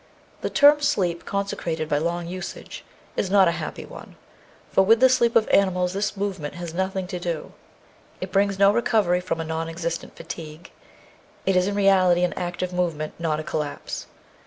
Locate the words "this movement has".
5.93-6.73